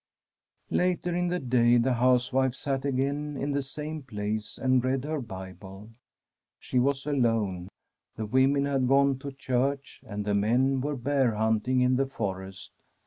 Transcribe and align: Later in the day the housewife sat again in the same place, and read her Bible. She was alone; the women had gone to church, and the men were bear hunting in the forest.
Later 0.71 1.13
in 1.15 1.27
the 1.27 1.37
day 1.37 1.77
the 1.77 1.93
housewife 1.93 2.55
sat 2.55 2.85
again 2.85 3.37
in 3.37 3.51
the 3.51 3.61
same 3.61 4.01
place, 4.01 4.57
and 4.57 4.83
read 4.83 5.03
her 5.03 5.21
Bible. 5.21 5.91
She 6.59 6.79
was 6.79 7.05
alone; 7.05 7.67
the 8.15 8.25
women 8.25 8.65
had 8.65 8.87
gone 8.87 9.19
to 9.19 9.31
church, 9.31 10.01
and 10.07 10.25
the 10.25 10.33
men 10.33 10.81
were 10.81 10.95
bear 10.97 11.35
hunting 11.35 11.81
in 11.81 11.97
the 11.97 12.07
forest. 12.07 12.73